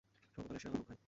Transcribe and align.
সর্বকালের 0.37 0.61
সেরা 0.61 0.71
নাটক, 0.73 0.85
ভাই। 0.87 0.97